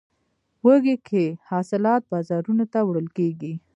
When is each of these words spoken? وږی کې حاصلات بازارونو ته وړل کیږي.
وږی 0.65 0.95
کې 1.07 1.25
حاصلات 1.49 2.01
بازارونو 2.11 2.65
ته 2.73 2.79
وړل 2.87 3.07
کیږي. 3.17 3.53